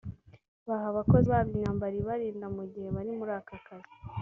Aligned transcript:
baha 0.67 0.85
abakozi 0.91 1.27
babo 1.33 1.47
imyambaro 1.55 1.95
ibarinda 2.01 2.47
mu 2.57 2.63
gihe 2.71 2.87
bari 2.95 3.11
muri 3.19 3.31
aka 3.39 3.55
kazi 3.65 3.93